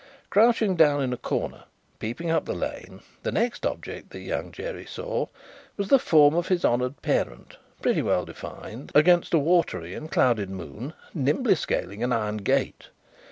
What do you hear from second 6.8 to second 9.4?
parent, pretty well defined against a